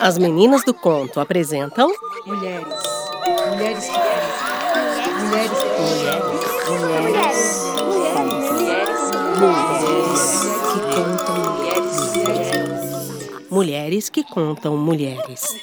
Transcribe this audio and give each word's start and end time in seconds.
As 0.00 0.18
meninas 0.18 0.62
do 0.64 0.72
conto 0.72 1.18
apresentam 1.20 1.90
Mulheres. 2.26 2.66
Mulheres 3.48 3.88
que 3.88 3.98
Mulheres 5.20 5.58
que 5.58 5.70
Mulheres. 6.70 7.66
Mulheres 13.50 14.10
que 14.10 14.22
contam 14.22 14.76
mulheres. 14.76 15.56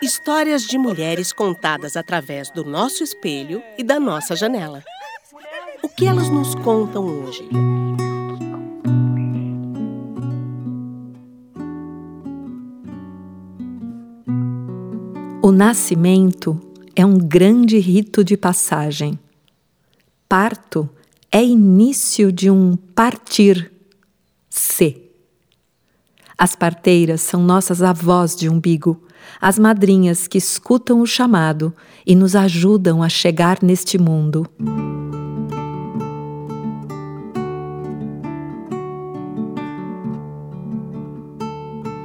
Histórias 0.00 0.62
de 0.62 0.78
mulheres 0.78 1.32
contadas 1.32 1.96
através 1.96 2.50
do 2.50 2.64
nosso 2.64 3.02
espelho 3.02 3.62
e 3.76 3.82
da 3.82 3.98
nossa 3.98 4.36
janela. 4.36 4.84
Que 6.00 6.06
elas 6.06 6.30
nos 6.30 6.54
contam 6.54 7.04
hoje? 7.04 7.46
O 15.42 15.52
nascimento 15.52 16.58
é 16.96 17.04
um 17.04 17.18
grande 17.18 17.78
rito 17.78 18.24
de 18.24 18.34
passagem. 18.38 19.18
Parto 20.26 20.88
é 21.30 21.44
início 21.44 22.32
de 22.32 22.50
um 22.50 22.76
partir. 22.76 23.70
Se. 24.48 25.02
As 26.38 26.56
parteiras 26.56 27.20
são 27.20 27.42
nossas 27.42 27.82
avós 27.82 28.34
de 28.34 28.48
umbigo, 28.48 29.02
as 29.38 29.58
madrinhas 29.58 30.26
que 30.26 30.38
escutam 30.38 31.02
o 31.02 31.06
chamado 31.06 31.74
e 32.06 32.14
nos 32.14 32.34
ajudam 32.34 33.02
a 33.02 33.08
chegar 33.10 33.58
neste 33.62 33.98
mundo. 33.98 34.48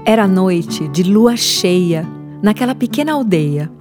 Era 0.07 0.27
noite 0.27 0.87
de 0.87 1.01
lua 1.01 1.35
cheia 1.35 2.07
naquela 2.39 2.75
pequena 2.75 3.13
aldeia. 3.13 3.71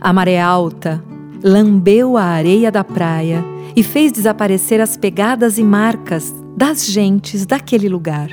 A 0.00 0.12
maré 0.12 0.40
alta 0.40 1.02
lambeu 1.44 2.16
a 2.16 2.24
areia 2.24 2.72
da 2.72 2.82
praia 2.82 3.44
e 3.76 3.82
fez 3.82 4.10
desaparecer 4.10 4.80
as 4.80 4.96
pegadas 4.96 5.56
e 5.56 5.62
marcas 5.62 6.34
das 6.56 6.84
gentes 6.84 7.46
daquele 7.46 7.88
lugar. 7.88 8.30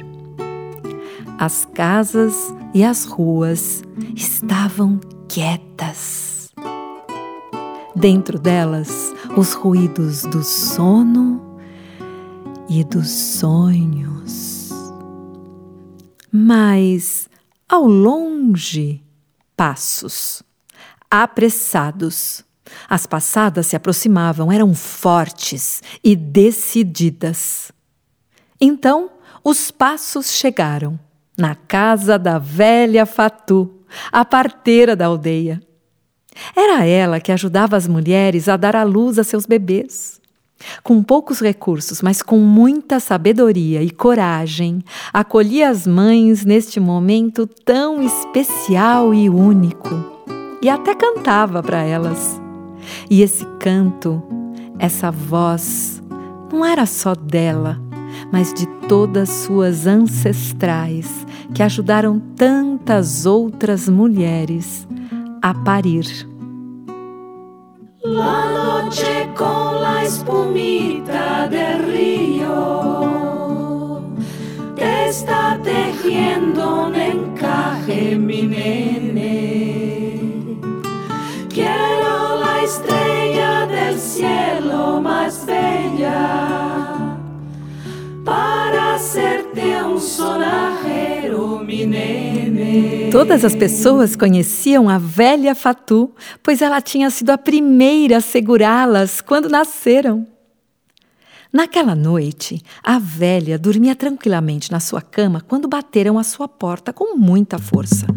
As 1.38 1.64
casas 1.64 2.52
e 2.73 2.83
as 2.83 3.05
ruas 3.05 3.83
estavam 4.16 4.99
quietas. 5.27 6.52
Dentro 7.95 8.39
delas, 8.39 9.14
os 9.38 9.53
ruídos 9.53 10.23
do 10.23 10.44
sono 10.44 11.39
e 12.67 12.83
dos 12.83 13.09
sonhos. 13.09 14.61
Mas, 16.31 17.29
ao 17.67 17.85
longe, 17.85 19.03
passos, 19.55 20.41
apressados. 21.09 22.45
As 22.89 23.05
passadas 23.05 23.67
se 23.67 23.75
aproximavam, 23.75 24.49
eram 24.49 24.73
fortes 24.73 25.83
e 26.02 26.15
decididas. 26.15 27.71
Então, 28.59 29.11
os 29.43 29.71
passos 29.71 30.31
chegaram 30.31 30.97
na 31.37 31.53
casa 31.55 32.17
da 32.17 32.37
velha 32.37 33.05
Fatu, 33.05 33.83
a 34.11 34.23
parteira 34.23 34.95
da 34.95 35.07
aldeia. 35.07 35.61
Era 36.55 36.85
ela 36.85 37.19
que 37.19 37.31
ajudava 37.31 37.75
as 37.75 37.87
mulheres 37.87 38.47
a 38.47 38.55
dar 38.55 38.75
à 38.75 38.83
luz 38.83 39.19
a 39.19 39.23
seus 39.23 39.45
bebês. 39.45 40.20
Com 40.84 41.04
poucos 41.04 41.40
recursos, 41.40 42.02
mas 42.02 42.22
com 42.22 42.38
muita 42.40 43.00
sabedoria 43.00 43.82
e 43.82 43.89
coragem, 43.89 44.83
acolhia 45.14 45.70
as 45.70 45.86
mães 45.86 46.45
neste 46.45 46.80
momento 46.80 47.48
tão 47.48 48.02
especial 48.02 49.14
e 49.14 49.30
único. 49.30 49.89
E 50.61 50.70
até 50.70 50.94
cantava 50.94 51.61
para 51.64 51.82
elas. 51.82 52.39
E 53.10 53.21
esse 53.21 53.45
canto, 53.60 54.21
essa 54.77 55.11
voz, 55.11 56.02
não 56.52 56.66
era 56.66 56.86
só 56.86 57.16
dela, 57.16 57.80
mas 58.32 58.54
de 58.54 58.66
todas 58.88 59.30
suas 59.30 59.88
ancestrais 59.88 61.26
que 61.54 61.64
ajudaram 61.64 62.20
tantas 62.36 63.26
outras 63.26 63.88
mulheres 63.89 64.88
a 65.42 65.54
parir. 65.54 66.30
La 68.04 68.50
noche 68.50 69.30
con 69.38 69.80
la 69.80 70.02
espumita 70.02 71.48
del 71.48 71.84
río 71.84 73.22
te 74.76 75.10
está 75.10 75.60
tejiendo 75.64 76.88
un 76.88 76.95
encaje, 76.95 78.16
mi 78.16 78.42
nene. 78.42 80.20
Quiero 81.48 82.39
la 82.39 82.64
estrella 82.64 83.67
del 83.67 84.00
cielo 84.00 85.00
más 85.00 85.45
bella 85.45 87.20
para 88.26 88.95
hacerte 88.95 89.40
Todas 93.12 93.44
as 93.44 93.54
pessoas 93.54 94.16
conheciam 94.16 94.88
a 94.88 94.98
velha 94.98 95.54
Fatu, 95.54 96.12
pois 96.42 96.62
ela 96.62 96.80
tinha 96.80 97.10
sido 97.10 97.30
a 97.32 97.38
primeira 97.38 98.17
a 98.17 98.22
segurá-las 98.22 99.20
quando 99.20 99.50
nasceram. 99.50 100.26
Naquela 101.52 101.94
noite, 101.94 102.62
a 102.82 102.98
velha 102.98 103.60
dormia 103.60 103.94
tranquilamente 103.94 104.72
na 104.72 104.80
sua 104.80 105.02
cama 105.02 105.42
quando 105.45 105.68
bateram 105.68 106.18
à 106.18 106.23
sua 106.23 106.48
porta 106.48 106.94
com 106.94 107.18
muita 107.18 107.60
força. 107.60 108.08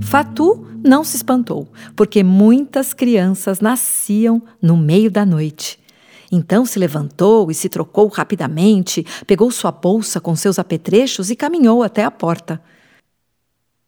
Fatu 0.00 0.66
não 0.84 1.04
se 1.04 1.16
espantou, 1.16 1.68
porque 1.94 2.24
muitas 2.24 2.92
crianças 2.92 3.60
nasciam 3.60 4.42
no 4.60 4.76
meio 4.76 5.10
da 5.10 5.24
noite. 5.24 5.81
Então 6.34 6.64
se 6.64 6.78
levantou 6.78 7.50
e 7.50 7.54
se 7.54 7.68
trocou 7.68 8.08
rapidamente, 8.08 9.04
pegou 9.26 9.50
sua 9.50 9.70
bolsa 9.70 10.18
com 10.18 10.34
seus 10.34 10.58
apetrechos 10.58 11.30
e 11.30 11.36
caminhou 11.36 11.82
até 11.82 12.02
a 12.02 12.10
porta. 12.10 12.58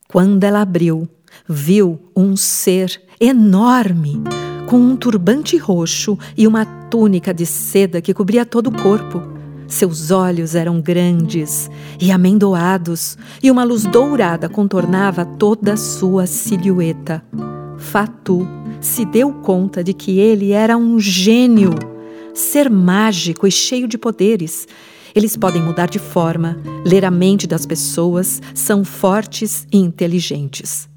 Quando 0.06 0.44
ela 0.44 0.60
abriu, 0.60 1.08
viu 1.48 1.98
um 2.14 2.36
ser 2.36 3.02
enorme, 3.18 4.22
com 4.68 4.76
um 4.76 4.94
turbante 4.94 5.56
roxo 5.56 6.18
e 6.36 6.46
uma 6.46 6.66
túnica 6.90 7.32
de 7.32 7.46
seda 7.46 8.02
que 8.02 8.12
cobria 8.12 8.44
todo 8.44 8.66
o 8.66 8.82
corpo. 8.82 9.22
Seus 9.66 10.10
olhos 10.10 10.54
eram 10.54 10.82
grandes 10.82 11.70
e 11.98 12.12
amendoados, 12.12 13.16
e 13.42 13.50
uma 13.50 13.64
luz 13.64 13.84
dourada 13.84 14.50
contornava 14.50 15.24
toda 15.24 15.72
a 15.72 15.76
sua 15.78 16.26
silhueta. 16.26 17.24
Fatu 17.78 18.46
se 18.80 19.06
deu 19.06 19.32
conta 19.32 19.82
de 19.82 19.94
que 19.94 20.18
ele 20.18 20.52
era 20.52 20.76
um 20.76 21.00
gênio, 21.00 21.72
ser 22.34 22.68
mágico 22.68 23.46
e 23.46 23.50
cheio 23.50 23.86
de 23.86 23.96
poderes. 23.96 24.66
Eles 25.14 25.36
podem 25.36 25.62
mudar 25.62 25.88
de 25.88 25.98
forma, 25.98 26.60
ler 26.84 27.04
a 27.04 27.10
mente 27.10 27.46
das 27.46 27.64
pessoas, 27.64 28.42
são 28.52 28.84
fortes 28.84 29.66
e 29.72 29.78
inteligentes. 29.78 30.88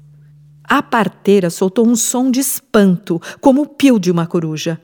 A 0.64 0.82
parteira 0.82 1.48
soltou 1.48 1.86
um 1.86 1.96
som 1.96 2.30
de 2.30 2.40
espanto, 2.40 3.20
como 3.40 3.62
o 3.62 3.66
pio 3.66 3.98
de 3.98 4.10
uma 4.10 4.26
coruja. 4.26 4.80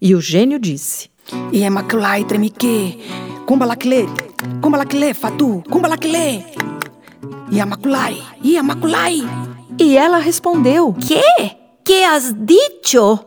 E 0.00 0.14
o 0.14 0.20
gênio 0.20 0.58
disse: 0.58 1.08
Iemakulai 1.52 2.24
tremique, 2.24 3.00
kumbalakile, 3.46 4.06
kumbalakile 4.60 5.14
fatu, 5.14 5.62
kumbalakile. 5.68 6.44
Iemakulai, 7.50 8.22
Iemakulai. 8.44 9.22
E 9.80 9.96
ela 9.96 10.18
respondeu: 10.18 10.92
Que? 10.92 11.22
Que 11.84 12.04
has 12.04 12.32
dicho? 12.32 13.18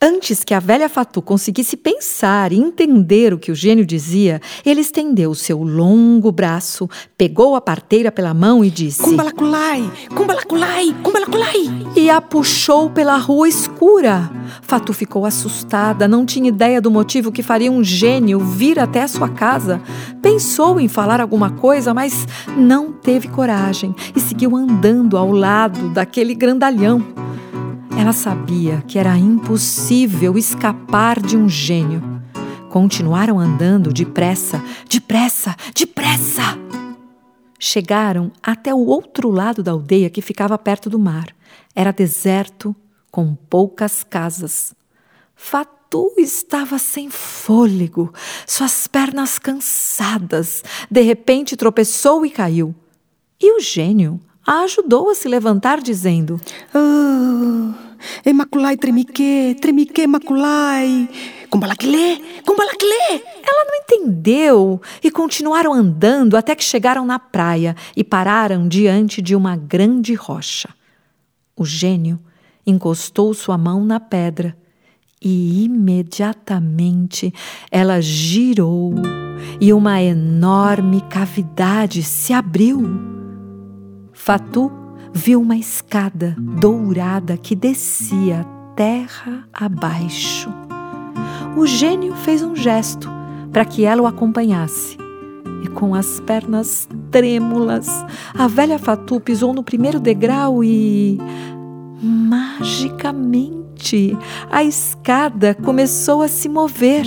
Antes 0.00 0.44
que 0.44 0.52
a 0.52 0.60
velha 0.60 0.90
Fatu 0.90 1.22
conseguisse 1.22 1.74
pensar 1.74 2.52
e 2.52 2.56
entender 2.56 3.32
o 3.32 3.38
que 3.38 3.50
o 3.50 3.54
gênio 3.54 3.86
dizia, 3.86 4.42
ele 4.64 4.82
estendeu 4.82 5.30
o 5.30 5.34
seu 5.34 5.62
longo 5.62 6.30
braço, 6.30 6.86
pegou 7.16 7.56
a 7.56 7.62
parteira 7.62 8.12
pela 8.12 8.34
mão 8.34 8.62
e 8.62 8.70
disse: 8.70 9.02
Kumbalakulai, 9.02 9.90
kumbalakulai, 10.14 10.94
kumbalakulai. 11.02 11.64
E 11.96 12.10
a 12.10 12.20
puxou 12.20 12.90
pela 12.90 13.16
rua 13.16 13.48
escura. 13.48 14.30
Fatu 14.60 14.92
ficou 14.92 15.24
assustada, 15.24 16.06
não 16.06 16.26
tinha 16.26 16.50
ideia 16.50 16.78
do 16.78 16.90
motivo 16.90 17.32
que 17.32 17.42
faria 17.42 17.72
um 17.72 17.82
gênio 17.82 18.38
vir 18.38 18.78
até 18.78 19.02
a 19.02 19.08
sua 19.08 19.30
casa. 19.30 19.80
Pensou 20.20 20.78
em 20.78 20.88
falar 20.88 21.22
alguma 21.22 21.50
coisa, 21.50 21.94
mas 21.94 22.28
não 22.54 22.92
teve 22.92 23.28
coragem 23.28 23.94
e 24.14 24.20
seguiu 24.20 24.54
andando 24.54 25.16
ao 25.16 25.32
lado 25.32 25.88
daquele 25.88 26.34
grandalhão. 26.34 27.02
Ela 27.98 28.12
sabia 28.12 28.82
que 28.86 28.98
era 28.98 29.16
impossível 29.16 30.36
escapar 30.36 31.20
de 31.20 31.34
um 31.34 31.48
gênio. 31.48 32.02
Continuaram 32.70 33.40
andando 33.40 33.90
depressa, 33.90 34.62
depressa, 34.88 35.56
depressa. 35.74 36.42
Chegaram 37.58 38.30
até 38.42 38.74
o 38.74 38.84
outro 38.84 39.30
lado 39.30 39.62
da 39.62 39.72
aldeia 39.72 40.10
que 40.10 40.20
ficava 40.20 40.58
perto 40.58 40.90
do 40.90 40.98
mar. 40.98 41.34
Era 41.74 41.90
deserto, 41.90 42.76
com 43.10 43.34
poucas 43.34 44.04
casas. 44.04 44.74
Fatu 45.34 46.12
estava 46.18 46.78
sem 46.78 47.08
fôlego, 47.08 48.12
suas 48.46 48.86
pernas 48.86 49.38
cansadas. 49.38 50.62
De 50.90 51.00
repente 51.00 51.56
tropeçou 51.56 52.26
e 52.26 52.30
caiu. 52.30 52.74
E 53.40 53.56
o 53.56 53.60
gênio 53.60 54.20
a 54.46 54.60
ajudou 54.60 55.10
a 55.10 55.14
se 55.14 55.28
levantar, 55.28 55.80
dizendo: 55.80 56.40
Oh, 56.74 57.74
é 58.24 58.32
maculai 58.32 58.76
tremique, 58.76 59.56
tremique 59.60 60.06
maculai. 60.06 61.08
Kumbalaquilê, 61.50 62.20
kumbalaquilê. 62.44 63.22
Ela 63.42 63.64
não 63.64 63.74
entendeu 63.82 64.80
e 65.02 65.10
continuaram 65.10 65.72
andando 65.72 66.36
até 66.36 66.54
que 66.54 66.64
chegaram 66.64 67.06
na 67.06 67.18
praia 67.18 67.74
e 67.96 68.04
pararam 68.04 68.68
diante 68.68 69.22
de 69.22 69.34
uma 69.34 69.56
grande 69.56 70.14
rocha. 70.14 70.68
O 71.56 71.64
gênio 71.64 72.18
encostou 72.66 73.32
sua 73.32 73.56
mão 73.56 73.84
na 73.84 73.98
pedra 74.00 74.56
e 75.22 75.64
imediatamente 75.64 77.32
ela 77.70 78.00
girou 78.00 78.94
e 79.60 79.72
uma 79.72 80.02
enorme 80.02 81.00
cavidade 81.02 82.02
se 82.02 82.32
abriu. 82.32 83.15
Fatu 84.26 84.70
viu 85.14 85.40
uma 85.40 85.56
escada 85.56 86.34
dourada 86.36 87.36
que 87.36 87.54
descia 87.54 88.44
terra 88.74 89.48
abaixo. 89.52 90.52
O 91.56 91.64
gênio 91.64 92.12
fez 92.12 92.42
um 92.42 92.56
gesto 92.56 93.08
para 93.52 93.64
que 93.64 93.84
ela 93.84 94.02
o 94.02 94.06
acompanhasse. 94.06 94.98
E 95.62 95.68
com 95.68 95.94
as 95.94 96.18
pernas 96.18 96.88
trêmulas, 97.08 97.86
a 98.36 98.48
velha 98.48 98.80
Fatu 98.80 99.20
pisou 99.20 99.54
no 99.54 99.62
primeiro 99.62 100.00
degrau 100.00 100.64
e. 100.64 101.20
Magicamente, 102.02 104.18
a 104.50 104.64
escada 104.64 105.54
começou 105.54 106.20
a 106.20 106.26
se 106.26 106.48
mover 106.48 107.06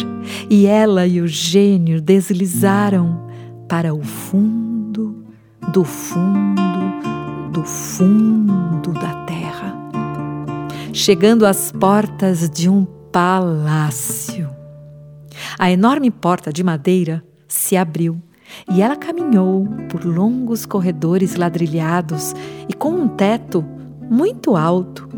e 0.49 0.65
ela 0.65 1.05
e 1.05 1.19
o 1.19 1.27
gênio 1.27 1.99
deslizaram 1.99 3.27
para 3.67 3.93
o 3.93 4.01
fundo 4.01 4.68
do 5.71 5.83
fundo 5.83 6.69
do 7.51 7.63
fundo 7.63 8.93
da 8.93 9.25
terra, 9.25 9.75
chegando 10.93 11.45
às 11.45 11.71
portas 11.71 12.49
de 12.49 12.69
um 12.69 12.85
palácio. 13.11 14.49
A 15.57 15.69
enorme 15.69 16.11
porta 16.11 16.53
de 16.53 16.63
madeira 16.63 17.23
se 17.47 17.75
abriu 17.75 18.21
e 18.71 18.81
ela 18.81 18.95
caminhou 18.95 19.67
por 19.89 20.05
longos 20.05 20.65
corredores 20.65 21.35
ladrilhados 21.35 22.33
e 22.67 22.73
com 22.73 22.91
um 22.91 23.07
teto 23.07 23.65
muito 24.09 24.55
alto. 24.55 25.09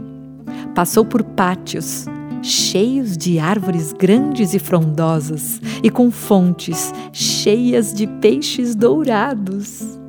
Passou 0.73 1.05
por 1.05 1.23
pátios 1.23 2.05
cheios 2.41 3.15
de 3.15 3.37
árvores 3.37 3.93
grandes 3.93 4.53
e 4.53 4.59
frondosas 4.59 5.61
e 5.83 5.91
com 5.91 6.09
fontes 6.09 6.91
cheias 7.13 7.93
de 7.93 8.07
peixes 8.07 8.73
dourados. 8.73 10.00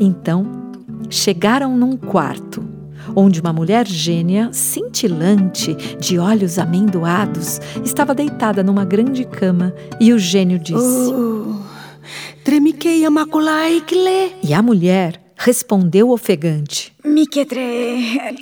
Então, 0.00 0.46
chegaram 1.08 1.76
num 1.76 1.96
quarto 1.96 2.76
onde 3.14 3.40
uma 3.40 3.52
mulher 3.52 3.86
gênia, 3.86 4.50
cintilante, 4.52 5.74
de 6.00 6.18
olhos 6.18 6.58
amendoados, 6.58 7.60
estava 7.84 8.14
deitada 8.14 8.62
numa 8.62 8.84
grande 8.84 9.24
cama 9.24 9.74
e 10.00 10.12
o 10.12 10.18
gênio 10.18 10.58
disse: 10.58 11.12
Oh, 11.12 11.54
tremiquei 12.44 13.04
amaculai 13.04 13.80
kle. 13.82 14.32
E 14.42 14.52
a 14.52 14.62
mulher 14.62 15.20
respondeu 15.36 16.10
ofegante: 16.10 16.92
Miketre. 17.04 18.36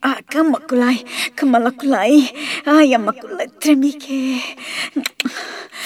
Ah, 0.00 0.18
kamakulai, 0.30 1.04
kamalakulai. 1.34 2.30
Ai, 2.64 2.94
amakulai, 2.94 3.48
tremique. 3.60 4.40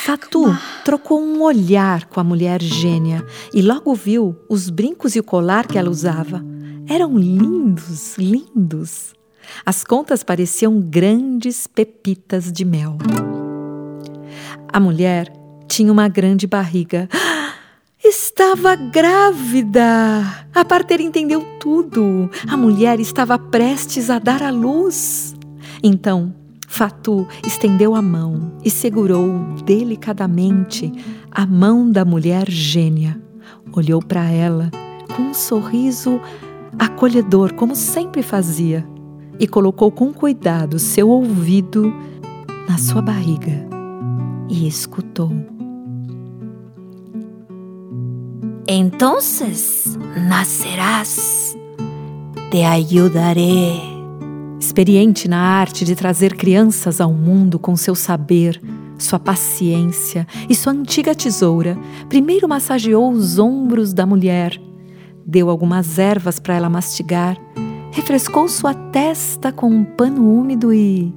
Fatu 0.05 0.47
trocou 0.85 1.23
um 1.23 1.41
olhar 1.43 2.07
com 2.07 2.19
a 2.19 2.25
mulher 2.25 2.61
gênia 2.61 3.25
e 3.55 3.63
logo 3.63 3.95
viu 3.95 4.37
os 4.49 4.69
brincos 4.69 5.15
e 5.15 5.21
o 5.21 5.23
colar 5.23 5.65
que 5.65 5.79
ela 5.79 5.89
usava. 5.89 6.45
Eram 6.89 7.17
lindos, 7.17 8.19
lindos. 8.19 9.15
As 9.65 9.85
contas 9.85 10.25
pareciam 10.25 10.81
grandes 10.81 11.69
pepitas 11.69 12.51
de 12.51 12.65
mel. 12.65 12.99
A 14.73 14.81
mulher 14.81 15.33
tinha 15.69 15.93
uma 15.93 16.09
grande 16.09 16.49
barriga. 16.49 17.09
Estava 18.03 18.75
grávida! 18.75 20.47
A 20.53 20.65
parteira 20.65 21.05
entendeu 21.05 21.47
tudo. 21.61 22.29
A 22.49 22.57
mulher 22.57 22.99
estava 22.99 23.39
prestes 23.39 24.11
a 24.11 24.19
dar 24.19 24.43
à 24.43 24.51
luz. 24.51 25.33
Então, 25.81 26.35
Fatu 26.73 27.29
estendeu 27.47 27.95
a 27.95 28.01
mão 28.01 28.51
e 28.65 28.71
segurou 28.71 29.31
delicadamente 29.63 30.91
a 31.31 31.45
mão 31.45 31.91
da 31.91 32.03
mulher 32.03 32.51
gênia. 32.51 33.21
Olhou 33.77 34.01
para 34.01 34.31
ela 34.31 34.71
com 35.15 35.21
um 35.21 35.35
sorriso 35.35 36.19
acolhedor, 36.79 37.53
como 37.53 37.77
sempre 37.77 38.23
fazia, 38.23 38.89
e 39.39 39.47
colocou 39.47 39.93
com 39.93 40.15
cuidado 40.15 40.79
seu 40.79 41.11
ouvido 41.11 41.93
na 42.67 42.79
sua 42.79 43.03
barriga 43.03 43.69
e 44.49 44.67
escutou. 44.67 45.31
Entonces 48.67 49.99
nacerás, 50.27 51.55
te 52.51 52.65
ajudaré. 52.65 53.92
Experiente 54.73 55.29
na 55.29 55.39
arte 55.39 55.85
de 55.85 55.95
trazer 55.95 56.35
crianças 56.35 56.99
ao 56.99 57.13
mundo 57.13 57.59
com 57.59 57.77
seu 57.77 57.95
saber, 57.95 58.59
sua 58.97 59.19
paciência 59.19 60.27
e 60.49 60.55
sua 60.55 60.73
antiga 60.73 61.15
tesoura, 61.15 61.77
primeiro 62.09 62.49
massageou 62.49 63.11
os 63.11 63.39
ombros 63.39 63.93
da 63.93 64.07
mulher, 64.07 64.59
deu 65.27 65.51
algumas 65.51 65.99
ervas 65.99 66.39
para 66.39 66.55
ela 66.55 66.71
mastigar, 66.71 67.37
refrescou 67.91 68.49
sua 68.49 68.73
testa 68.73 69.53
com 69.53 69.69
um 69.69 69.85
pano 69.85 70.27
úmido 70.27 70.73
e 70.73 71.15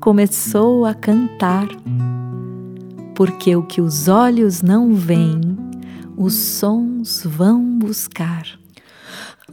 começou 0.00 0.86
a 0.86 0.94
cantar. 0.94 1.68
Porque 3.14 3.54
o 3.54 3.62
que 3.62 3.82
os 3.82 4.08
olhos 4.08 4.62
não 4.62 4.94
veem, 4.94 5.54
os 6.16 6.32
sons 6.32 7.22
vão 7.26 7.78
buscar. 7.78 8.58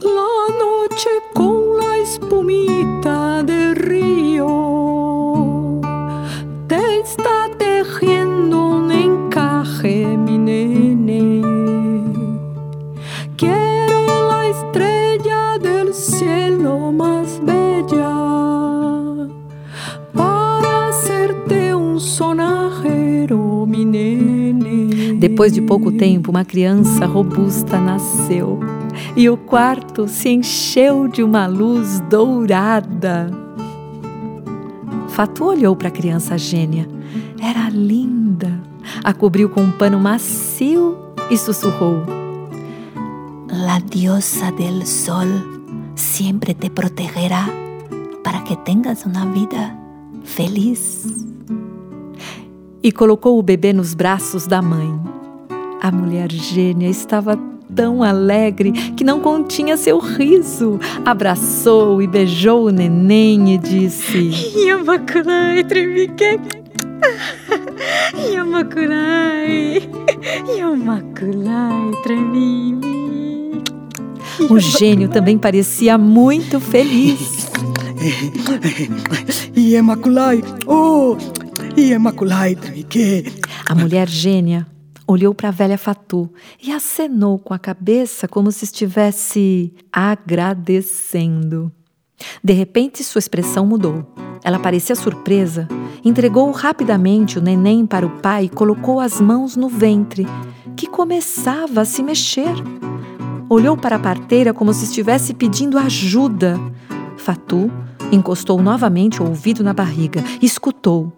La 0.00 0.08
noche 0.10 1.08
con 1.34 1.78
la 1.78 1.98
espumita 1.98 3.44
del 3.44 3.76
río 3.76 4.50
te 6.66 6.98
está 6.98 7.48
tejiendo 7.56 8.70
un 8.70 8.90
encaje, 8.90 10.04
mi 10.16 10.36
nene. 10.36 11.42
Quiero 13.36 14.28
la 14.30 14.48
estrella 14.48 15.58
del 15.60 15.94
cielo 15.94 16.90
más 16.90 17.40
bella 17.44 19.28
para 20.12 20.88
hacerte 20.88 21.72
un 21.72 22.00
sonajero, 22.00 23.64
mi 23.64 23.84
nene. 23.84 25.14
Depois 25.20 25.52
de 25.52 25.62
pouco 25.62 25.92
tempo, 25.92 26.32
uma 26.32 26.44
criança 26.44 27.06
robusta 27.06 27.78
nasceu 27.78 28.73
e 29.16 29.30
o 29.30 29.36
quarto 29.36 30.08
se 30.08 30.28
encheu 30.28 31.06
de 31.06 31.22
uma 31.22 31.46
luz 31.46 32.00
dourada. 32.10 33.30
Fatu 35.08 35.44
olhou 35.44 35.76
para 35.76 35.88
a 35.88 35.92
criança 35.92 36.36
gênia. 36.36 36.88
Era 37.40 37.68
linda. 37.68 38.60
A 39.04 39.14
cobriu 39.14 39.48
com 39.48 39.62
um 39.62 39.70
pano 39.70 40.00
macio 40.00 40.98
e 41.30 41.36
sussurrou: 41.36 42.02
La 43.48 43.78
diosa 43.78 44.50
del 44.50 44.84
sol 44.84 45.28
siempre 45.94 46.52
te 46.54 46.68
protegerá 46.68 47.46
para 48.24 48.40
que 48.40 48.56
tengas 48.56 49.06
una 49.06 49.24
vida 49.26 49.76
feliz. 50.24 51.06
E 52.82 52.90
colocou 52.90 53.38
o 53.38 53.42
bebê 53.42 53.72
nos 53.72 53.94
braços 53.94 54.46
da 54.46 54.60
mãe. 54.60 54.92
A 55.80 55.92
mulher 55.92 56.30
gênia 56.32 56.88
estava 56.88 57.38
tão 57.74 58.02
alegre 58.02 58.72
que 58.96 59.04
não 59.04 59.20
continha 59.20 59.76
seu 59.76 59.98
riso. 59.98 60.78
Abraçou 61.04 62.00
e 62.02 62.06
beijou 62.06 62.66
o 62.66 62.70
neném 62.70 63.54
e 63.54 63.58
disse: 63.58 64.30
Yamakurai, 64.66 65.64
tremique. 65.64 66.40
Yamakurai. 68.32 69.82
Yamakurai, 70.56 71.90
tremime. 72.02 73.62
O 74.50 74.58
gênio 74.58 75.08
também 75.08 75.38
parecia 75.38 75.96
muito 75.96 76.60
feliz. 76.60 77.50
Iemaculai, 79.56 80.42
oh, 80.66 81.16
Iemaculai 81.76 82.54
tremique. 82.54 83.32
A 83.66 83.74
mulher 83.74 84.08
gênia 84.08 84.66
olhou 85.06 85.34
para 85.34 85.48
a 85.48 85.52
velha 85.52 85.78
Fatu 85.78 86.30
e 86.62 86.72
acenou 86.72 87.38
com 87.38 87.52
a 87.52 87.58
cabeça 87.58 88.26
como 88.26 88.50
se 88.50 88.64
estivesse 88.64 89.72
agradecendo. 89.92 91.70
De 92.42 92.52
repente, 92.52 93.02
sua 93.04 93.18
expressão 93.18 93.66
mudou. 93.66 94.06
Ela 94.42 94.58
parecia 94.58 94.94
surpresa, 94.94 95.68
entregou 96.04 96.50
rapidamente 96.50 97.38
o 97.38 97.42
neném 97.42 97.86
para 97.86 98.06
o 98.06 98.20
pai 98.20 98.44
e 98.44 98.48
colocou 98.48 99.00
as 99.00 99.20
mãos 99.20 99.56
no 99.56 99.68
ventre, 99.68 100.26
que 100.76 100.86
começava 100.86 101.80
a 101.80 101.84
se 101.84 102.02
mexer. 102.02 102.54
Olhou 103.48 103.76
para 103.76 103.96
a 103.96 103.98
parteira 103.98 104.52
como 104.52 104.72
se 104.72 104.84
estivesse 104.84 105.34
pedindo 105.34 105.78
ajuda. 105.78 106.58
Fatu 107.16 107.70
encostou 108.12 108.60
novamente 108.60 109.22
o 109.22 109.26
ouvido 109.26 109.62
na 109.64 109.72
barriga 109.72 110.22
e 110.40 110.46
escutou. 110.46 111.12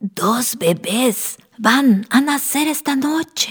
Dos 0.00 0.54
bebês 0.54 1.38
vão 1.58 2.02
a 2.10 2.20
nascer 2.20 2.66
esta 2.66 2.94
noite. 2.94 3.50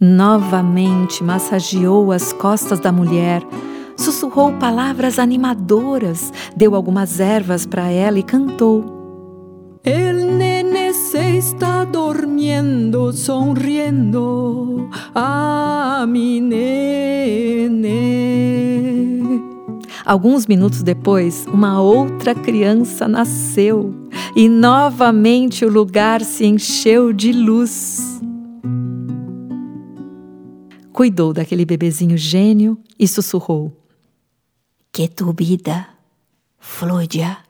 Novamente 0.00 1.24
massageou 1.24 2.12
as 2.12 2.32
costas 2.32 2.78
da 2.78 2.92
mulher, 2.92 3.42
sussurrou 3.96 4.52
palavras 4.58 5.18
animadoras, 5.18 6.32
deu 6.56 6.74
algumas 6.74 7.18
ervas 7.18 7.66
para 7.66 7.90
ela 7.90 8.18
e 8.18 8.22
cantou. 8.22 8.98
El 9.84 10.36
nene 10.36 10.92
se 10.92 11.38
está 11.38 11.84
dormiendo, 11.84 13.12
sonriendo 13.12 14.88
a 15.14 16.04
mi 16.06 16.40
nene. 16.40 18.08
Alguns 20.08 20.46
minutos 20.46 20.82
depois, 20.82 21.44
uma 21.52 21.82
outra 21.82 22.34
criança 22.34 23.06
nasceu 23.06 24.08
e 24.34 24.48
novamente 24.48 25.66
o 25.66 25.70
lugar 25.70 26.22
se 26.22 26.46
encheu 26.46 27.12
de 27.12 27.30
luz. 27.30 28.18
Cuidou 30.94 31.34
daquele 31.34 31.66
bebezinho 31.66 32.16
gênio 32.16 32.78
e 32.98 33.06
sussurrou: 33.06 33.70
Que 34.90 35.08
tu 35.08 35.30
vida 35.38 35.86
fluya 36.58 37.40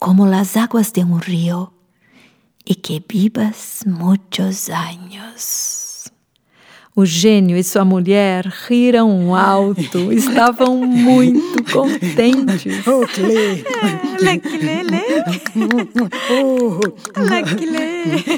como 0.00 0.26
las 0.26 0.56
aguas 0.56 0.90
de 0.90 1.04
un 1.04 1.20
río 1.20 1.72
y 2.66 2.74
que 2.74 3.00
vivas 3.08 3.84
muchos 3.86 4.68
años. 4.70 5.81
O 6.94 7.06
gênio 7.06 7.56
e 7.56 7.64
sua 7.64 7.86
mulher 7.86 8.46
riram 8.68 9.34
alto, 9.34 10.12
estavam 10.12 10.76
muito 10.76 11.64
contentes. 11.72 12.86
Oh, 12.86 13.06
Clé. 13.06 13.64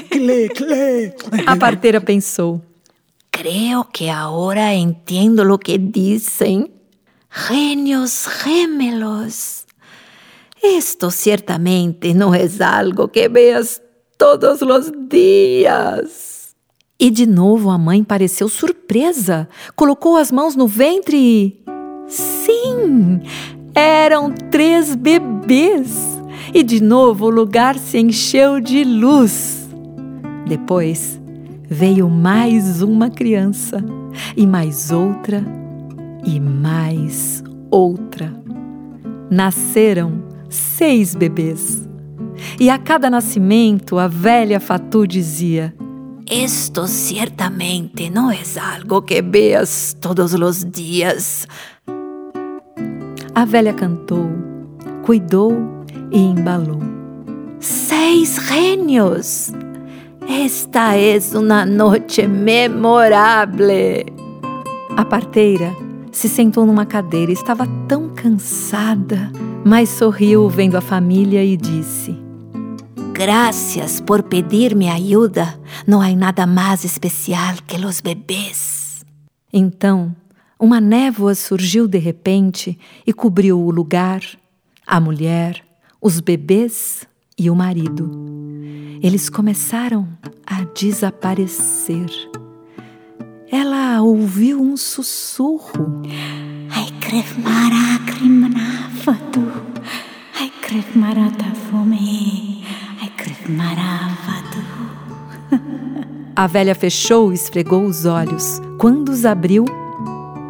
Clé, 0.09 0.47
Clé. 0.49 1.15
A 1.45 1.57
parteira 1.57 1.99
pensou: 1.99 2.61
Creo 3.29 3.83
que 3.91 4.09
ahora 4.09 4.73
entiendo 4.73 5.43
lo 5.43 5.59
que 5.59 5.77
dicen. 5.77 6.71
Genios 7.29 8.25
gemelos. 8.27 9.65
Esto 10.63 11.11
ciertamente 11.11 12.13
no 12.13 12.33
es 12.33 12.61
algo 12.61 13.09
que 13.09 13.27
veas 13.27 13.81
todos 14.17 14.61
los 14.61 14.89
días. 15.09 16.34
E 16.97 17.09
de 17.09 17.25
novo 17.25 17.69
a 17.69 17.77
mãe 17.77 18.03
pareceu 18.03 18.47
surpresa, 18.47 19.49
colocou 19.75 20.15
as 20.15 20.31
mãos 20.31 20.55
no 20.55 20.65
ventre 20.65 21.17
e. 21.17 21.59
Sim! 22.07 23.19
Eram 23.73 24.31
três 24.31 24.95
bebês! 24.95 26.21
E 26.53 26.63
de 26.63 26.81
novo 26.81 27.25
o 27.25 27.29
lugar 27.29 27.77
se 27.77 27.99
encheu 27.99 28.61
de 28.61 28.85
luz. 28.85 29.67
Depois 30.47 31.19
veio 31.69 32.09
mais 32.09 32.81
uma 32.81 33.09
criança, 33.09 33.83
e 34.37 34.47
mais 34.47 34.89
outra, 34.89 35.43
e 36.25 36.39
mais 36.39 37.43
outra. 37.69 38.33
Nasceram 39.29 40.23
seis 40.49 41.13
bebês. 41.13 41.85
E 42.57 42.69
a 42.69 42.77
cada 42.77 43.09
nascimento 43.09 43.97
a 43.97 44.07
velha 44.07 44.61
Fatu 44.61 45.05
dizia: 45.05 45.75
Esto 46.27 46.87
ciertamente 46.87 48.09
no 48.09 48.31
es 48.31 48.57
algo 48.57 49.05
que 49.05 49.21
veas 49.21 49.95
todos 49.99 50.33
los 50.33 50.71
días. 50.71 51.47
A 53.35 53.45
velha 53.45 53.73
cantou, 53.73 54.27
cuidou 55.05 55.53
e 56.11 56.17
embalou. 56.17 56.79
Seis 57.59 58.39
genios. 58.39 59.51
Esta 60.27 60.97
es 60.97 61.35
una 61.35 61.63
noche 61.63 62.27
memorable. 62.27 64.07
A 64.97 65.05
parteira 65.05 65.75
se 66.11 66.27
sentou 66.27 66.65
numa 66.65 66.87
cadeira 66.87 67.31
e 67.31 67.35
estava 67.35 67.67
tão 67.87 68.09
cansada, 68.09 69.31
mas 69.63 69.89
sorriu 69.89 70.49
vendo 70.49 70.75
a 70.75 70.81
família 70.81 71.43
e 71.43 71.55
disse: 71.55 72.17
Gracias 73.13 74.01
por 74.01 74.23
pedirme 74.23 74.89
ayuda. 74.89 75.59
No 75.85 76.01
hay 76.01 76.15
nada 76.15 76.45
más 76.45 76.85
especial 76.85 77.61
que 77.67 77.77
los 77.77 78.01
bebés. 78.01 79.05
Então, 79.51 80.15
uma 80.59 80.79
névoa 80.79 81.35
surgiu 81.35 81.87
de 81.87 81.97
repente 81.97 82.77
e 83.05 83.13
cobriu 83.13 83.59
o 83.59 83.71
lugar, 83.71 84.21
a 84.85 84.99
mulher, 84.99 85.63
os 86.01 86.19
bebês 86.19 87.07
e 87.37 87.49
o 87.49 87.55
marido. 87.55 88.11
Eles 89.01 89.29
começaram 89.29 90.07
a 90.45 90.63
desaparecer. 90.63 92.09
Ela 93.51 94.01
ouviu 94.01 94.61
um 94.61 94.75
sussurro. 94.75 96.01
Ai, 96.69 96.91
krevmara 96.99 97.99
krimna 98.05 98.89
fatu. 99.03 99.41
Ai, 100.39 100.51
krevmara 100.61 101.29
ta 101.31 101.53
fome. 101.53 102.63
Ai, 103.01 103.09
krevmara 103.15 104.09
fatu. 104.09 104.24
A 106.37 106.47
velha 106.47 106.75
fechou 106.75 107.31
e 107.31 107.35
esfregou 107.35 107.85
os 107.85 108.05
olhos. 108.05 108.59
Quando 108.77 109.07
os 109.07 109.25
abriu, 109.25 109.63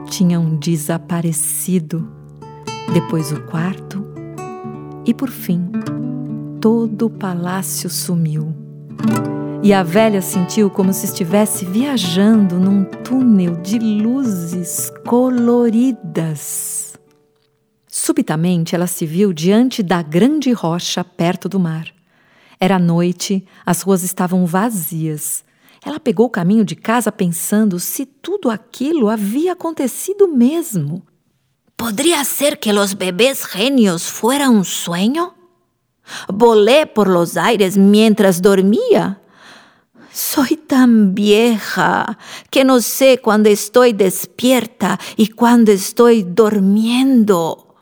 tinham 0.09 0.55
desaparecido. 0.55 2.11
Depois 2.91 3.31
o 3.31 3.39
quarto 3.43 4.03
e, 5.05 5.13
por 5.13 5.29
fim, 5.29 5.69
todo 6.59 7.05
o 7.05 7.09
palácio 7.09 7.87
sumiu. 7.87 8.51
E 9.61 9.71
a 9.71 9.83
velha 9.83 10.23
sentiu 10.23 10.71
como 10.71 10.91
se 10.91 11.05
estivesse 11.05 11.65
viajando 11.65 12.55
num 12.55 12.83
túnel 12.83 13.57
de 13.57 13.77
luzes 13.77 14.91
coloridas. 15.05 16.97
Subitamente 17.87 18.73
ela 18.73 18.87
se 18.87 19.05
viu 19.05 19.31
diante 19.31 19.83
da 19.83 20.01
grande 20.01 20.51
rocha 20.51 21.03
perto 21.03 21.47
do 21.47 21.59
mar. 21.59 21.85
Era 22.59 22.79
noite, 22.79 23.45
as 23.63 23.83
ruas 23.83 24.01
estavam 24.01 24.47
vazias. 24.47 25.45
Ela 25.85 25.99
pegou 25.99 26.25
o 26.25 26.31
caminho 26.31 26.65
de 26.65 26.75
casa 26.75 27.11
pensando 27.11 27.79
se 27.79 28.07
tudo 28.07 28.49
aquilo 28.49 29.07
havia 29.07 29.53
acontecido 29.53 30.27
mesmo. 30.27 31.05
¿Podría 31.77 32.23
ser 32.25 32.59
que 32.59 32.73
los 32.73 32.95
bebés 32.97 33.45
genios 33.45 34.09
fueran 34.09 34.55
un 34.55 34.65
sueño? 34.65 35.35
Volé 36.27 36.87
por 36.87 37.07
los 37.07 37.37
aires 37.37 37.77
mientras 37.77 38.41
dormía. 38.41 39.21
Soy 40.11 40.57
tan 40.57 41.13
vieja 41.13 42.17
que 42.49 42.63
no 42.63 42.81
sé 42.81 43.19
cuándo 43.19 43.49
estoy 43.49 43.93
despierta 43.93 44.99
y 45.15 45.27
cuándo 45.27 45.71
estoy 45.71 46.23
durmiendo. 46.23 47.75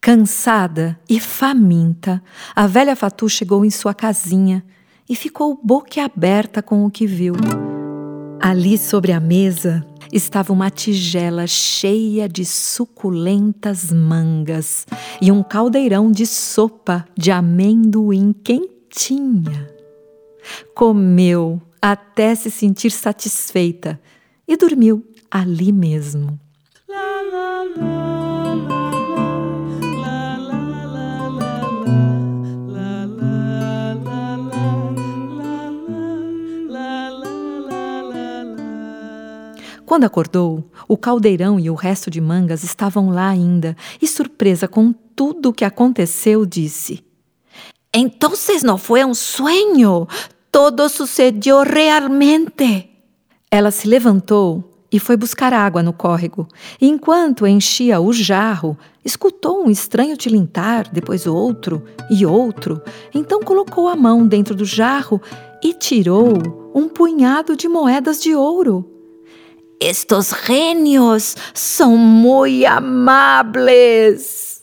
Cansada 0.00 0.98
e 1.06 1.20
faminta, 1.20 2.22
a 2.54 2.66
velha 2.66 2.96
Fatu 2.96 3.28
chegou 3.28 3.62
em 3.62 3.70
sua 3.70 3.92
casinha 3.92 4.64
e 5.08 5.16
ficou 5.16 5.58
boquiaberta 5.62 6.62
com 6.62 6.84
o 6.84 6.90
que 6.90 7.06
viu. 7.06 7.34
Ali 8.40 8.78
sobre 8.78 9.12
a 9.12 9.20
mesa 9.20 9.86
estava 10.12 10.52
uma 10.52 10.70
tigela 10.70 11.46
cheia 11.46 12.28
de 12.28 12.44
suculentas 12.44 13.92
mangas 13.92 14.86
e 15.20 15.30
um 15.30 15.42
caldeirão 15.42 16.10
de 16.10 16.26
sopa 16.26 17.04
de 17.16 17.30
amendoim 17.30 18.32
quentinha. 18.32 19.70
Comeu 20.74 21.60
até 21.80 22.34
se 22.34 22.50
sentir 22.50 22.90
satisfeita 22.90 24.00
e 24.46 24.56
dormiu 24.56 25.04
ali 25.30 25.70
mesmo. 25.72 26.38
Quando 39.90 40.04
acordou, 40.04 40.70
o 40.86 40.96
caldeirão 40.96 41.58
e 41.58 41.68
o 41.68 41.74
resto 41.74 42.12
de 42.12 42.20
mangas 42.20 42.62
estavam 42.62 43.10
lá 43.10 43.28
ainda, 43.28 43.76
e 44.00 44.06
surpresa 44.06 44.68
com 44.68 44.92
tudo 44.92 45.48
o 45.48 45.52
que 45.52 45.64
aconteceu, 45.64 46.46
disse: 46.46 47.04
Entonces 47.92 48.62
no 48.62 48.78
fue 48.78 49.04
un 49.04 49.16
sueño. 49.16 50.06
Todo 50.52 50.88
sucedió 50.88 51.64
realmente. 51.64 52.88
Ela 53.50 53.72
se 53.72 53.88
levantou 53.88 54.86
e 54.92 55.00
foi 55.00 55.16
buscar 55.16 55.52
água 55.52 55.82
no 55.82 55.92
córrego. 55.92 56.46
Enquanto 56.80 57.44
enchia 57.44 58.00
o 58.00 58.12
jarro, 58.12 58.78
escutou 59.04 59.66
um 59.66 59.70
estranho 59.72 60.16
tilintar, 60.16 60.88
depois 60.92 61.26
outro 61.26 61.84
e 62.08 62.24
outro. 62.24 62.80
Então 63.12 63.40
colocou 63.40 63.88
a 63.88 63.96
mão 63.96 64.24
dentro 64.24 64.54
do 64.54 64.64
jarro 64.64 65.20
e 65.60 65.74
tirou 65.74 66.34
um 66.72 66.88
punhado 66.88 67.56
de 67.56 67.66
moedas 67.66 68.22
de 68.22 68.36
ouro. 68.36 68.89
Estos 69.80 70.34
genios 70.46 71.34
são 71.54 71.96
muito 71.96 72.66
amables. 72.66 74.62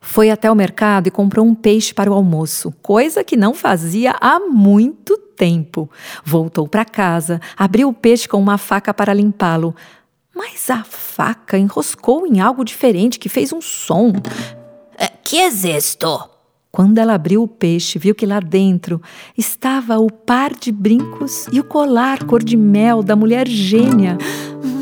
Foi 0.00 0.30
até 0.30 0.50
o 0.50 0.54
mercado 0.54 1.06
e 1.06 1.12
comprou 1.12 1.46
um 1.46 1.54
peixe 1.54 1.94
para 1.94 2.10
o 2.10 2.14
almoço, 2.14 2.74
coisa 2.82 3.22
que 3.22 3.36
não 3.36 3.54
fazia 3.54 4.16
há 4.20 4.40
muito 4.40 5.16
tempo. 5.16 5.88
Voltou 6.24 6.66
para 6.66 6.84
casa, 6.84 7.40
abriu 7.56 7.88
o 7.88 7.94
peixe 7.94 8.26
com 8.26 8.40
uma 8.40 8.58
faca 8.58 8.92
para 8.92 9.14
limpá-lo. 9.14 9.76
Mas 10.34 10.68
a 10.70 10.82
faca 10.82 11.56
enroscou 11.56 12.26
em 12.26 12.40
algo 12.40 12.64
diferente 12.64 13.20
que 13.20 13.28
fez 13.28 13.52
um 13.52 13.60
som. 13.60 14.12
Eh, 14.98 15.12
que 15.22 15.38
é 15.38 15.46
isto? 15.46 16.37
Quando 16.78 16.98
ela 16.98 17.14
abriu 17.14 17.42
o 17.42 17.48
peixe, 17.48 17.98
viu 17.98 18.14
que 18.14 18.24
lá 18.24 18.38
dentro 18.38 19.02
estava 19.36 19.98
o 19.98 20.08
par 20.08 20.54
de 20.54 20.70
brincos 20.70 21.48
e 21.50 21.58
o 21.58 21.64
colar 21.64 22.22
cor 22.22 22.40
de 22.40 22.56
mel 22.56 23.02
da 23.02 23.16
mulher 23.16 23.48
gênia 23.48 24.16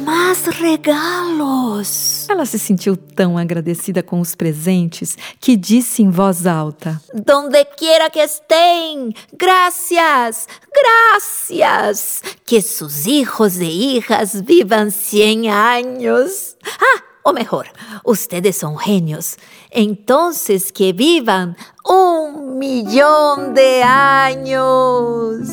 mais 0.05 0.45
regalos. 0.45 2.29
Ela 2.29 2.45
se 2.45 2.59
sentiu 2.59 2.99
tão 2.99 3.39
agradecida 3.39 4.03
com 4.03 4.21
os 4.21 4.35
presentes 4.35 5.17
que 5.41 5.57
disse 5.57 6.03
em 6.03 6.11
voz 6.11 6.47
alta: 6.47 7.01
Donde 7.15 7.65
quiera 7.65 8.11
que 8.11 8.21
estén, 8.21 9.15
gracias, 9.33 10.47
gracias. 10.71 12.23
Que 12.45 12.61
sus 12.61 13.07
hijos 13.07 13.57
e 13.57 13.97
hijas 13.97 14.43
vivan 14.43 14.91
cien 14.91 15.49
años. 15.49 16.57
Ah, 16.79 17.16
o 17.27 17.33
mejor, 17.33 17.67
ustedes 18.05 18.57
son 18.57 18.79
genios. 18.79 19.37
Entonces 19.71 20.71
que 20.71 20.93
vivan 20.93 21.57
un 21.85 22.57
millón 22.57 23.53
de 23.53 23.83
años. 23.83 25.49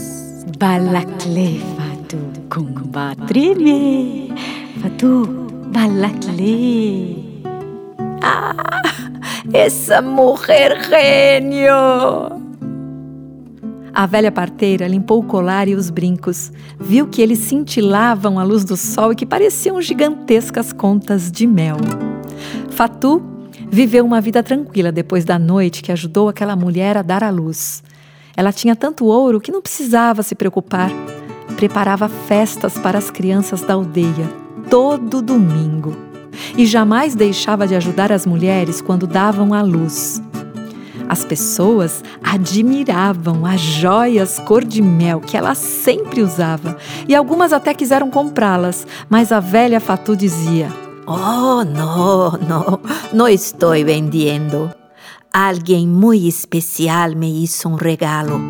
Balacleva 0.60 1.90
tu 2.08 2.18
combatrilhe, 2.48 4.32
fatu 4.84 5.48
balacle. 5.72 7.18
Ah, 8.22 8.54
essa 9.52 10.00
mulher 10.00 10.80
gênio! 10.90 12.43
A 13.94 14.06
velha 14.06 14.32
parteira 14.32 14.88
limpou 14.88 15.20
o 15.20 15.24
colar 15.24 15.68
e 15.68 15.76
os 15.76 15.90
brincos, 15.90 16.52
viu 16.80 17.08
que 17.08 17.22
eles 17.22 17.40
cintilavam 17.40 18.40
à 18.40 18.44
luz 18.44 18.64
do 18.66 18.76
sol 18.76 19.12
e 19.12 19.16
que 19.16 19.26
pareciam 19.26 19.82
gigantescas 19.82 20.74
contas 20.74 21.32
de 21.32 21.46
mel. 21.46 21.78
Fatu 22.72 23.22
viveu 23.70 24.04
uma 24.04 24.20
vida 24.20 24.42
tranquila 24.42 24.92
depois 24.92 25.24
da 25.24 25.38
noite 25.38 25.84
que 25.84 25.92
ajudou 25.92 26.28
aquela 26.28 26.56
mulher 26.56 26.98
a 26.98 27.02
dar 27.02 27.24
à 27.24 27.30
luz. 27.30 27.84
Ela 28.36 28.52
tinha 28.52 28.76
tanto 28.76 29.06
ouro 29.06 29.40
que 29.40 29.52
não 29.52 29.62
precisava 29.62 30.24
se 30.24 30.34
preocupar 30.34 30.90
preparava 31.64 32.10
festas 32.10 32.78
para 32.78 32.98
as 32.98 33.10
crianças 33.10 33.62
da 33.62 33.74
aldeia, 33.74 34.30
todo 34.70 35.22
domingo, 35.22 35.96
e 36.58 36.66
jamais 36.66 37.16
deixava 37.16 37.66
de 37.66 37.74
ajudar 37.74 38.12
as 38.12 38.26
mulheres 38.26 38.82
quando 38.82 39.08
davam 39.08 39.54
à 39.54 39.62
luz. 39.62 40.22
As 41.14 41.24
pessoas 41.24 42.04
admiravam 42.24 43.46
as 43.46 43.62
joias 43.62 44.40
cor 44.40 44.66
de 44.66 44.82
mel 44.82 45.20
que 45.22 45.38
ela 45.38 45.54
sempre 45.54 46.24
usava 46.24 46.76
e 47.08 47.14
algumas 47.14 47.54
até 47.54 47.72
quiseram 47.72 48.10
comprá-las, 48.10 48.88
mas 49.08 49.32
a 49.32 49.40
velha 49.40 49.80
Fatu 49.80 50.16
dizia: 50.16 50.74
Oh, 51.06 51.64
não, 51.64 52.32
não, 52.32 52.80
não 53.14 53.28
estou 53.28 53.74
vendendo. 53.74 54.72
Alguém 55.32 55.88
muito 55.88 56.26
especial 56.26 57.12
me 57.12 57.44
hizo 57.44 57.70
um 57.70 57.76
regalo. 57.76 58.42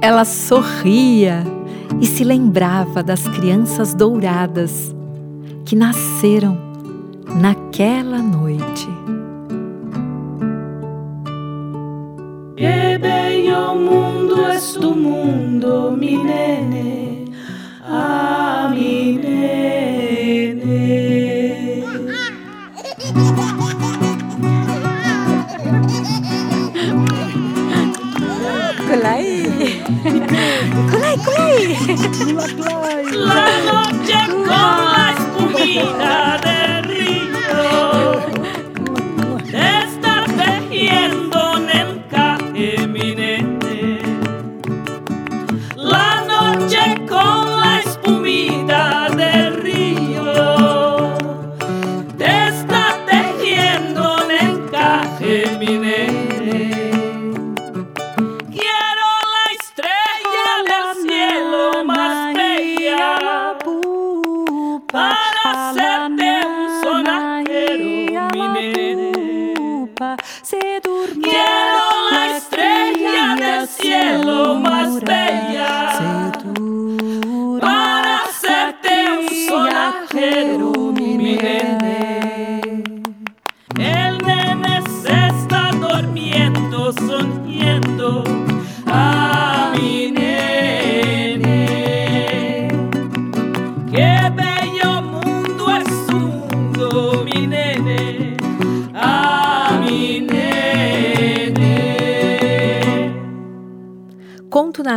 Ela 0.00 0.24
sorria 0.24 1.44
e 2.00 2.06
se 2.06 2.24
lembrava 2.24 3.02
das 3.02 3.28
crianças 3.28 3.92
douradas 3.92 4.96
que 5.66 5.76
nasceram 5.76 6.56
naquela 7.38 8.16
noite. 8.16 8.88
Que 12.58 12.98
bello 13.00 13.72
mundo 13.76 14.48
es 14.50 14.72
tu 14.74 14.92
mundo, 14.92 15.92
mi 15.96 16.16
nene, 16.16 17.24
ah, 17.84 18.68
mi 18.74 19.12
nene. 19.12 20.58
Colai! 28.88 29.28
Colai, 30.90 31.16
colai! 31.26 31.60
La 33.12 33.48
noche 33.70 34.18
con 34.32 34.46
la 34.48 35.14
espumita 35.16 36.38
del 36.42 36.67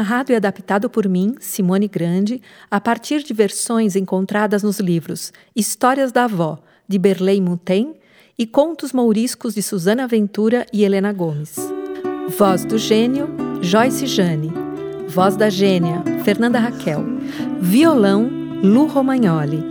narrado 0.01 0.31
e 0.31 0.35
adaptado 0.35 0.89
por 0.89 1.07
mim, 1.07 1.35
Simone 1.39 1.87
Grande, 1.87 2.41
a 2.71 2.81
partir 2.81 3.21
de 3.21 3.35
versões 3.35 3.95
encontradas 3.95 4.63
nos 4.63 4.79
livros 4.79 5.31
Histórias 5.55 6.11
da 6.11 6.23
Avó, 6.23 6.57
de 6.87 6.97
Berlei 6.97 7.39
Mutem, 7.39 7.93
e 8.37 8.47
Contos 8.47 8.91
Mouriscos 8.91 9.53
de 9.53 9.61
Susana 9.61 10.07
Ventura 10.07 10.65
e 10.73 10.83
Helena 10.83 11.13
Gomes. 11.13 11.55
Voz 12.35 12.65
do 12.65 12.79
Gênio, 12.79 13.27
Joyce 13.61 14.07
Jane. 14.07 14.51
Voz 15.07 15.35
da 15.35 15.49
Gênia, 15.49 16.01
Fernanda 16.23 16.57
Raquel. 16.57 17.03
Violão, 17.59 18.27
Lu 18.63 18.87
Romagnoli. 18.87 19.63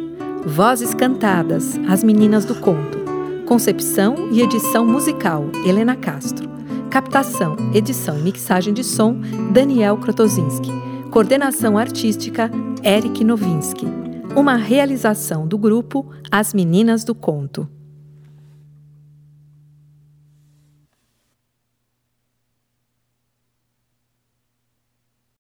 Vozes 0.47 0.95
cantadas, 0.95 1.77
As 1.89 2.05
Meninas 2.05 2.45
do 2.45 2.55
Conto. 2.55 3.01
Concepção 3.47 4.31
e 4.31 4.41
edição 4.41 4.87
musical, 4.87 5.51
Helena 5.67 5.97
Castro. 5.97 6.60
Captação, 6.91 7.57
edição 7.73 8.19
e 8.19 8.23
mixagem 8.23 8.75
de 8.75 8.83
som, 8.83 9.15
Daniel 9.53 9.97
Krotozinski. 9.99 10.71
Coordenação 11.13 11.79
artística, 11.79 12.51
Eric 12.83 13.23
Novinsky. 13.23 13.87
Uma 14.35 14.57
realização 14.57 15.47
do 15.47 15.57
grupo 15.57 16.11
As 16.33 16.53
Meninas 16.53 17.05
do 17.05 17.15
Conto. 17.15 17.69